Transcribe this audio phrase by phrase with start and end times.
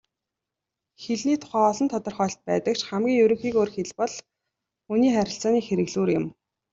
[1.03, 4.13] Хэлний тухай олон тодорхойлолт байдаг ч хамгийн ерөнхийгөөр хэл бол
[4.85, 6.25] хүний харилцааны хэрэглүүр юм.